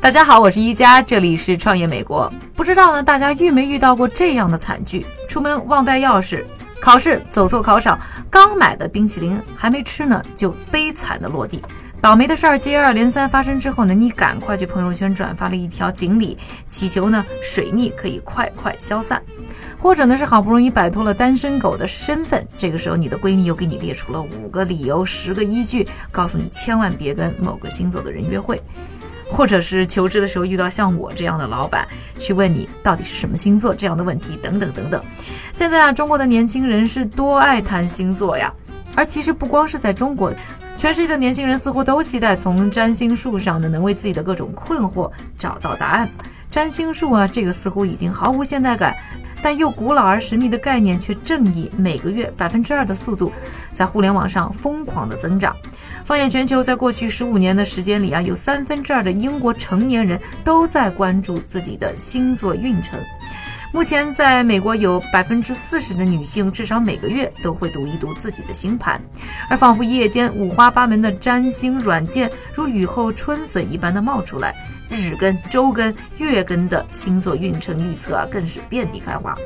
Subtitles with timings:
[0.00, 2.32] 大家好，我是一加，这里是创业美国。
[2.54, 5.04] 不知道呢，大家遇没遇到过这样的惨剧？
[5.28, 6.44] 出门忘带钥匙，
[6.80, 7.98] 考试走错考场，
[8.30, 11.62] 刚买的冰淇淋还没吃呢，就悲惨的落地。
[12.00, 16.38] 倒霉的事儿接二连三发生之后呢，你赶快去朋友圈转发了一条锦鲤，
[16.68, 19.20] 祈求呢水逆可以快快消散。
[19.78, 28.60] 或者呢是好不容易摆脱了单身狗的身份，这个时候你的闺蜜又给你列出了五个理由、十个依据，告诉你千万别跟某个星座的人约会。
[29.28, 31.86] 或者是求职的时候遇到像我这样的老板，
[32.16, 35.04] 去问你到底是什么星座这样的问题，等等等等。
[35.52, 38.54] 现在啊，中国的年轻人是多爱谈星座呀，
[38.94, 40.32] 而其实不光是在中国。
[40.76, 46.08] 全世界的年轻人似乎都期待从占星术上呢，能为自己的各种困惑找到答案。
[46.50, 48.94] 占星术啊，这个似乎已经毫无现代感，
[49.42, 53.32] 但又古老而神秘的概念，却正以每个月百分之二的速度，
[53.72, 55.56] 在互联网上疯狂的增长。
[56.04, 62.98] 放眼全球，在过去十五年的时间里啊，有三分之二的英国成年人都在关注自己的星座运程。
[63.72, 69.00] 目前，在美国有百分之四十的女性至少每个月都会读一读自己的星盘，
[69.50, 74.54] 而仿佛夜间五花八门的占星软件如雨后春笋一般的冒出来，
[74.88, 79.36] 日更、周更、月更的星座运程预测啊，更是遍地开花。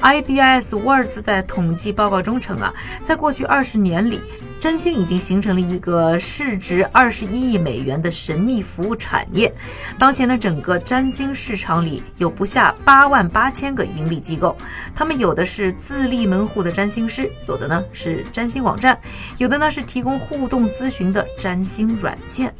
[0.00, 4.22] IBS Words 在统计报告中称啊，在过去二十年里，
[4.60, 9.50] 占星已经形成了一个市值二十一亿美元的神秘服务产业。
[9.98, 14.54] 当前的整个占星市场里有不下八万八千个盈利机构，
[14.94, 19.00] 他们有的是自立门户的占星师，有的呢是占星网站，
[19.38, 22.54] 有的呢是提供互动咨询的占星软件。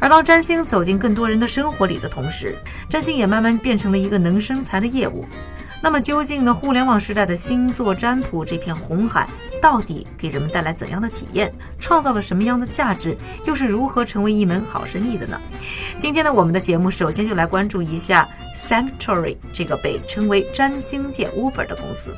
[0.00, 5.26] 而当占星走进更多人的生活里的同时，占星也慢慢变成了一个能生财的业务。
[5.82, 6.54] 那么，究竟呢？
[6.54, 9.28] 互联网时代的星座占卜这片红海，
[9.62, 11.54] 到底给人们带来怎样的体验？
[11.78, 13.16] 创造了什么样的价值？
[13.46, 15.40] 又是如何成为一门好生意的呢？
[15.96, 22.16] 今天呢，我们的节目首先就来关注一下 Sanctuary 这个被称为占星界 Uber 的公司。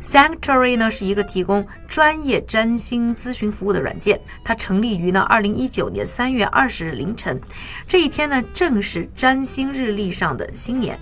[0.00, 7.40] Sanctuary 呢是一个提供专业占星咨询服务的软件，它成立于呢二零一九年三月二十日凌晨，
[7.86, 10.98] 这一天呢正是占星日历上的新年。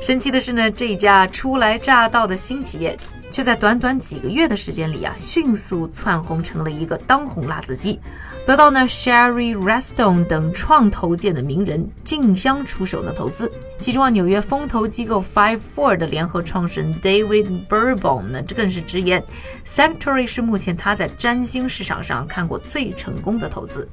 [0.00, 2.96] 神奇的是呢，这家初来乍到的新企业，
[3.30, 8.00] 却在短短几个月的时间里啊，迅速窜红成了一个当红辣子鸡，
[8.46, 13.50] 得到呢 Sherry Reston 等创投界的名人竞相出手的投资。
[13.78, 19.22] 其中啊，纽约风投机构 Five Four 的联合创始人 David Burbon 呢，这更是直言
[19.64, 23.88] ，Sanctuary 是目前他在占星市场上看过最成功的投资。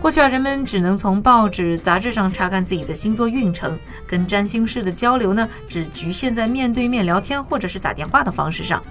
[0.00, 8.82] 过去啊，人们只能从报纸、杂志上查看自己的星座运程，跟占星师的交流呢，只局限在面对面聊天或者是打电话的方式上。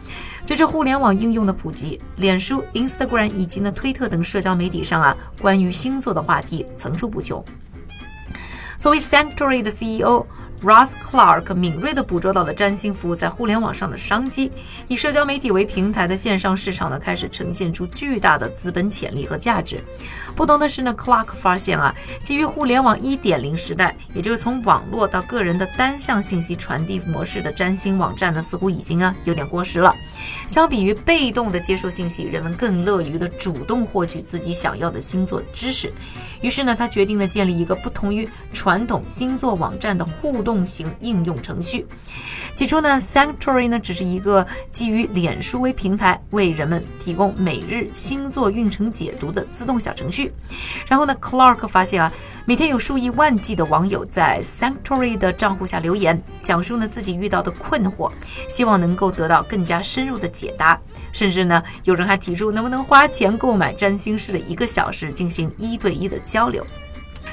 [0.41, 7.43] 随着互联网应用的普及，脸书、Instagram 以及呢推特等社交媒体上啊，关于星座的话题层出不穷。
[8.79, 10.25] 作为 Sanctuary 的 CEO。
[10.63, 14.49] Ross Clark 敏锐地捕捉到了占星服务在互联网上的商机，
[14.87, 19.83] 以社交媒体为平台的线上市场呢，开始呈现出巨大的资本潜力和价值。
[20.33, 29.93] 不同的是呢，Clark 发现啊，基于互联网1.0时代，也就是从网络到个人的单向信息传递模式的占星网站呢，似乎已经啊有点过时了。
[30.47, 35.91] 相比于被动的接受信息，人们更乐于的主动获取自己想要的星座知识。
[36.43, 40.53] 于是呢，他决定呢建立一个不同于传统星座网站的互动。
[40.65, 41.85] 型应用程序。
[42.51, 50.33] 起初呢，Sanctuary 呢只是一个基于脸书为平台，为人们提供每日星座运程解读的自动小程序。
[50.87, 52.11] 然后呢，Clark 发现啊，
[52.45, 58.11] 每天有数以万计的网友在 Sanctuary 的账户下留言，讲述呢自己遇到的困惑，
[58.47, 60.79] 希望能够得到更加深入的解答。
[61.11, 66.65] 甚至呢，有人还提出能不能花钱购买占星师的一个小时，进行一对一的交流。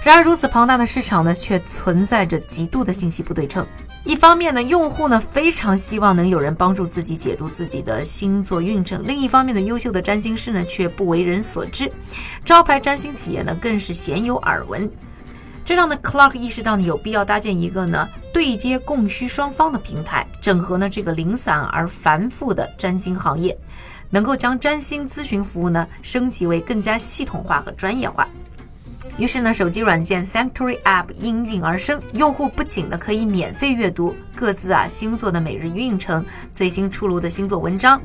[0.02, 3.66] 然而，如此庞大的市场呢，却存在着极度的信息不对称。
[4.04, 11.90] 一方面呢，用户呢非常希望能有人帮助自己解读自己的星座运程；另一方面呢，优秀的占星师呢却不为人所知，
[12.44, 14.90] 招牌占星企业呢更是鲜有耳闻。
[15.64, 23.56] 这让呢 Clark 意识到呢有必要搭建一个呢对接供需双方的平台，整合呢这个零散而繁复的占星行业，
[24.08, 28.26] 能够将占星咨询服务呢升级为更加系统化和专业化。
[29.20, 36.24] 于是呢，手机软件 Sanctuary App 应运而生，用户不仅呢可以免费阅读各自啊星座的每日运程、
[36.54, 38.00] 最新出炉的星座文章。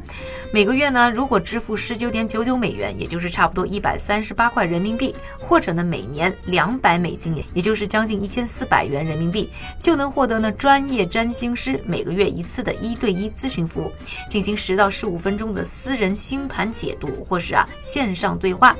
[0.51, 13.93] 每个月呢，如果支付十九点九九美元，也就是差不多一百三十八块人民币，或者呢每年两百美金，也就是将近一千四百元人民币，就能获得呢专业占星师每个月一次的一对一咨询服务，
[14.29, 18.75] 进行十到十五分钟的私人星盘解读，或是啊线上对话。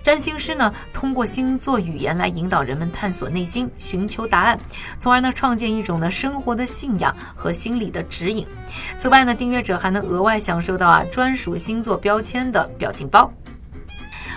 [0.00, 1.71] 占星师呢通过星座。
[1.72, 4.60] 做语言来引导人们探索内心，寻求答案，
[4.98, 8.46] 从而呢创建一种呢生活的信仰和心理的指引。
[8.94, 13.32] 此外呢，订阅者还能额外享受到啊专属星座标签的表情包。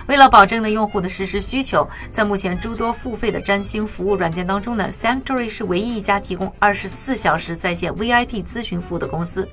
[0.06, 9.46] 为了保证呢用户的实时需求，在目前诸多付费的占星服务软件当中呢，Sanctuary 是唯一一家提供二十四小时在线 VIP 咨询服务的公司。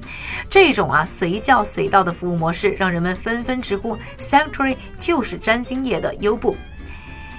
[0.50, 6.56] 这种啊随叫随到的服务模式，让人们纷纷直呼 Sanctuary 就是占星业的优步。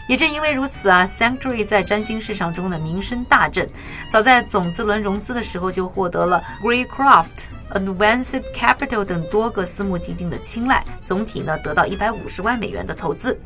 [0.06, 3.68] 也正因为如此啊，Sanctuary 在占星市场中的名声大振。
[4.10, 13.38] 早在种子轮融资的时候，就获得了 Greycroft、Advanced Capital 等多个私募基金的青睐，总体呢得到一百五十万美元的投资，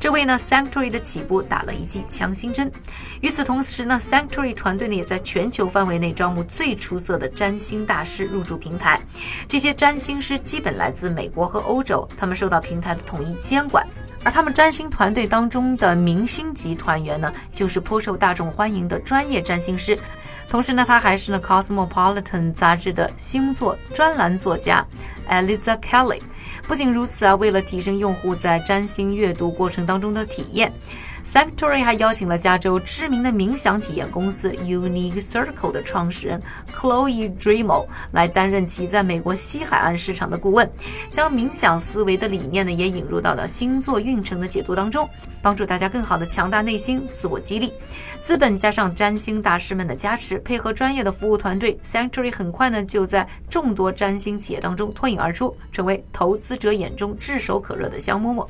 [0.00, 2.72] 这为呢 Sanctuary 的起步打了一剂强心针。
[3.20, 8.98] 与此同时呢，Sanctuary 团队呢也在全球范围内招募最出色的占星大师入驻平台。
[9.46, 13.86] 这些占星师基本来自美国和欧洲，他们受到平台的统一监管。
[14.26, 19.96] 而他们占星团队当中的明星级团员呢，就是颇受大众欢迎的专业占星师。
[20.48, 22.22] 同时呢，他还是呢《Cosmopolitan》
[22.52, 24.86] 杂志的星座专栏作家
[25.28, 26.20] Eliza Kelly。
[26.66, 30.72] 不仅如此啊，为了提升用户在占星阅读过程当中的体验。
[31.24, 36.40] Sanctuary 还邀请了加州知名的冥想体验公司 Unique Circle 的创始人
[36.72, 40.70] Chloe Dremo 来担任其在美国西海岸市场的顾问，
[41.10, 45.08] 将冥想思维的理念呢也引入到了星座运程的解读当中，
[45.42, 47.72] 帮助大家更好的强大内心，自我激励。
[48.20, 58.46] 资本加上占星大师们的加持，配合专业的服务团队，Sanctuary 很快呢就在众多占星企业当中脱颖而出，成为投资者眼中炙手可热的香饽饽。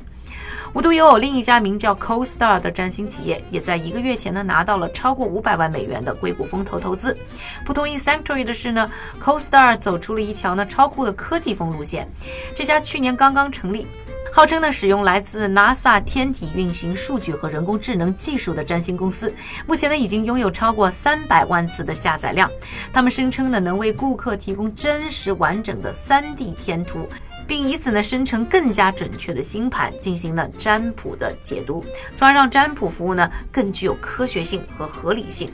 [0.73, 7.17] 无独有偶，另一家名叫 CoStar 的占星企业也在一个月前呢拿到了超过五百万美元的硅谷风投投资。
[7.65, 8.89] 不同于 Sanctuary 的是呢
[9.21, 12.07] ，CoStar 走出了一条呢超酷的科技风路线。
[12.53, 13.87] 这家去年刚刚成立，
[14.31, 19.33] 号称呢使用来自 NASA 天体运行数据和人工智能技术的占星公司，
[19.65, 22.49] 目前呢已经拥有超过三百万次的下载量。
[22.93, 27.07] 他们声称呢能为顾客提供真实完整的 3D 天图。
[27.47, 31.81] 并以此呢生成更加准确的星盘，进行了占卜的解读，
[32.13, 35.49] 从而让占卜服务呢更具有科学性和合理性。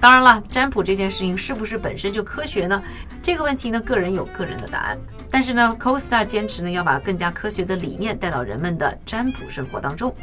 [0.00, 2.82] 当然了，占卜这件事情是不是本身就科学呢？
[3.26, 4.96] 这个问题呢，个人有个人的答案。
[5.28, 10.14] 但是呢，Costa 坚持呢要把更加科学的理念带到人们的占卜生活当中。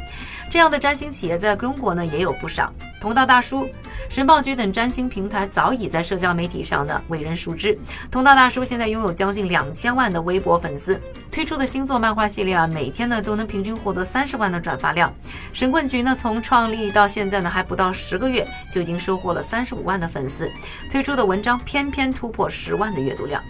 [0.48, 3.68] 这样的占星企业在中国呢也有不少，同道大叔、
[4.08, 7.78] 神报局等占星平台早已在社交媒体上呢为人熟知。
[8.10, 10.98] 同道大叔现在拥有将近两千万的微博粉丝，
[11.30, 15.12] 推出的星座漫画系列啊，每天呢都能平均获得三十万的转发量。
[15.52, 20.50] 神棍局呢从创立到现在呢还不到十个月，就已经收获了三十五万的粉丝，
[20.90, 23.42] 推出的文章偏偏突破十万的阅读量。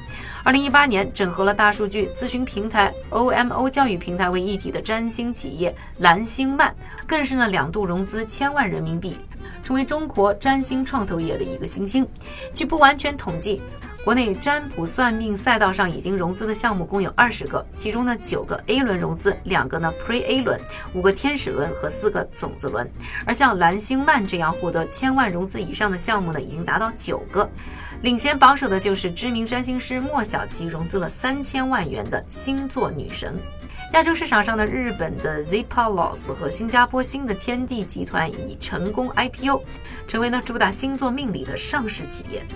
[0.43, 6.75] 二零一八年，整合了大数据咨询平台 OMO 教育平台为一体的占星企业蓝星漫，
[7.07, 9.17] 更是呢两度融资千万人民币，
[9.63, 12.07] 成为中国占星创投业的一个新星。
[12.53, 13.63] 据不完全统计，
[14.05, 20.61] 国内占卜算命赛道上已经融资的项目共有二十个，其中呢九个 A 轮融资，两个呢 Pre A 轮，
[20.93, 22.87] 五个天使轮和四个种子轮。
[23.25, 27.49] 而像蓝星漫这样获得千万融资以上的项目呢，已经达到九个。
[28.05, 33.35] 领先榜首的就是知名占星师莫小琪融资了三千万元的星座女神。
[33.95, 39.63] 亚洲市场上的日本的 Zappos 和新加坡新的天地集团已成功 IPO，
[40.07, 42.47] 成为呢主打星座命理的上市企业。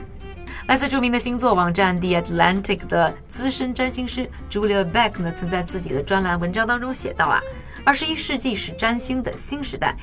[0.67, 7.41] 来自著名的星座网站 The Atlantic 的资深占星师 Julia Beck 呢，曾在自己的专栏文章当中写道啊，
[7.87, 9.97] 二十一世纪是占星的新时代。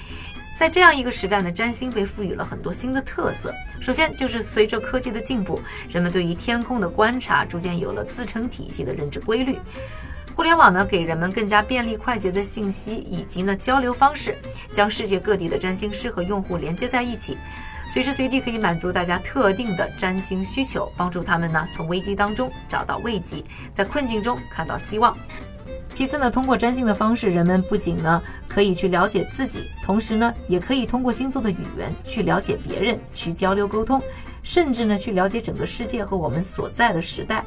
[0.57, 3.53] 在这样一个时代呢，占星被赋予了很多新的特色。
[3.81, 9.59] 首先就是随着科技的进步，人们对于天空的观察逐渐有了自成体系的认知规律。
[10.33, 14.37] 互联网呢，给人们更加便利快捷的信息以及呢交流方式，
[14.71, 17.37] 将世界各地的占星师和用户连接在一起，
[17.89, 23.43] 随时随地可以满足大家特定的占星需求，帮助他们呢从危机当中找到慰藉，
[23.73, 25.17] 在困境中看到希望。
[25.95, 34.01] 其次呢，通过占星的方式，人们不仅呢可以去了解自己，同时呢也可以通过星座的语言去了解别人，去交流沟通，
[34.43, 37.45] 甚至呢去了解整个世界和我们所在的时代。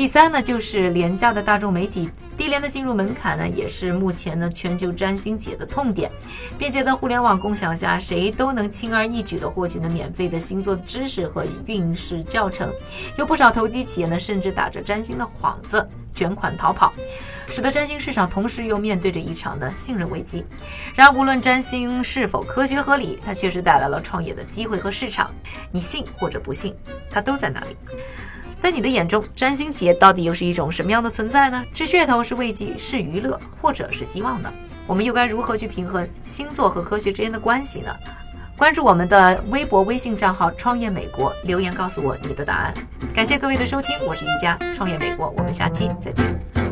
[0.00, 6.10] 第三呢，就是廉价的大众媒体，低廉的进入门槛呢，也是目前呢全球占星企业的痛点。
[6.56, 12.72] 便捷的互联网共享下，谁都能轻而易举地获取呢免费的星座知识和运势教程。
[13.18, 16.94] 有不少投机企业呢，甚至打着占星的幌子卷款逃跑，
[17.50, 20.42] 使得占星市场同时又面对着一场的信任危机。
[20.94, 25.30] 然而，无论占星是否科学合理，它确实带来了创业的机会和市场。
[25.70, 26.74] 你信或者不信，
[27.10, 27.76] 它都在那里。
[28.60, 31.64] 在你的眼中，占星企业到底又是一种什么样的存在呢？
[31.72, 34.52] 是噱头，是慰藉，是娱乐，或者是希望呢？
[34.86, 37.96] 我们又该如何去平衡星座和科学之间的关系呢？
[38.58, 42.74] 关注我们的微博、微信账号“创业美国”，留言告诉我你的答案。
[43.14, 46.69] 感谢各位的收听，我是一家，创业美国，我们下期再见。